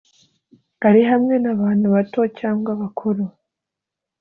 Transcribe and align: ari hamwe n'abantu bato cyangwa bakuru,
ari 0.87 1.01
hamwe 1.09 1.35
n'abantu 1.43 1.85
bato 1.95 2.21
cyangwa 2.39 2.71
bakuru, 2.81 3.23